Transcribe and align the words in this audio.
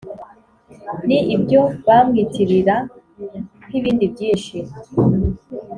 ni 1.07 1.19
ibyo 1.35 1.61
bamwitirira 1.87 2.75
nk'ibindi 3.67 4.05
byinshi 4.13 4.57